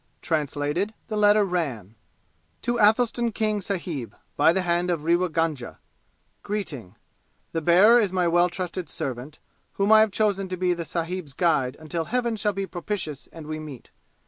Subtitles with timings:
[0.23, 1.93] Translated, the letter ran:
[2.63, 5.77] "To Athelstan King sahib, by the hand of Rewa Gunga.
[6.41, 6.95] Greeting.
[7.51, 9.37] The bearer is my well trusted servant,
[9.73, 13.45] whom I have chosen to be the sahib's guide until Heaven shall be propitious and
[13.45, 13.91] we meet.